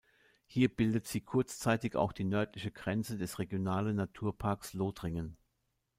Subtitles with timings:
[0.47, 5.37] Hier bildet sie kurzzeitig auch die nördliche Grenze des Regionalen Naturparks Lothringen.